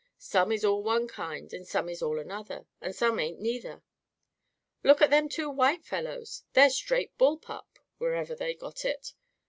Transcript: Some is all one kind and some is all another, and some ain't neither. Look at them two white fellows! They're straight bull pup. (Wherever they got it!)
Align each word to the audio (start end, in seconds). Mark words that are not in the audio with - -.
Some 0.17 0.51
is 0.51 0.65
all 0.65 0.81
one 0.81 1.07
kind 1.07 1.53
and 1.53 1.67
some 1.67 1.87
is 1.87 2.01
all 2.01 2.17
another, 2.17 2.65
and 2.81 2.95
some 2.95 3.19
ain't 3.19 3.39
neither. 3.39 3.83
Look 4.83 4.99
at 4.99 5.11
them 5.11 5.29
two 5.29 5.51
white 5.51 5.85
fellows! 5.85 6.43
They're 6.53 6.71
straight 6.71 7.15
bull 7.19 7.37
pup. 7.37 7.77
(Wherever 7.99 8.33
they 8.33 8.55
got 8.55 8.83
it!) 8.83 9.13